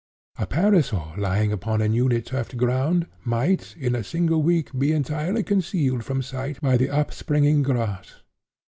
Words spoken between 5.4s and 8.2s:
concealed from sight by the upspringing grass.